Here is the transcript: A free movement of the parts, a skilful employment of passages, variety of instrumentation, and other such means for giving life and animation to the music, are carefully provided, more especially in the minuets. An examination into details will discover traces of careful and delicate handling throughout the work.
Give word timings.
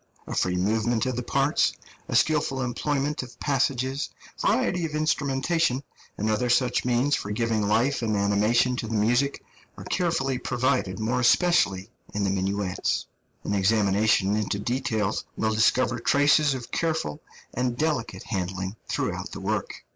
A 0.25 0.33
free 0.33 0.55
movement 0.55 1.05
of 1.05 1.15
the 1.15 1.21
parts, 1.21 1.73
a 2.07 2.15
skilful 2.15 2.63
employment 2.63 3.21
of 3.21 3.39
passages, 3.39 4.09
variety 4.41 4.83
of 4.83 4.95
instrumentation, 4.95 5.83
and 6.17 6.27
other 6.27 6.49
such 6.49 6.83
means 6.83 7.13
for 7.15 7.29
giving 7.29 7.61
life 7.67 8.01
and 8.01 8.17
animation 8.17 8.75
to 8.77 8.87
the 8.87 8.95
music, 8.95 9.43
are 9.77 9.83
carefully 9.83 10.39
provided, 10.39 10.97
more 10.99 11.19
especially 11.19 11.91
in 12.15 12.23
the 12.23 12.31
minuets. 12.31 13.05
An 13.43 13.53
examination 13.53 14.35
into 14.35 14.57
details 14.57 15.23
will 15.37 15.53
discover 15.53 15.99
traces 15.99 16.55
of 16.55 16.71
careful 16.71 17.21
and 17.53 17.77
delicate 17.77 18.23
handling 18.23 18.77
throughout 18.87 19.31
the 19.33 19.39
work. 19.39 19.83